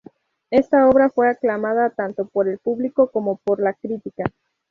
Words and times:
Esta 0.49 0.89
obra 0.89 1.11
fue 1.11 1.29
aclamada 1.29 1.91
tanto 1.91 2.25
por 2.25 2.47
el 2.49 2.57
público 2.57 3.11
como 3.11 3.37
por 3.37 3.61
la 3.61 3.75
crítica. 3.75 4.23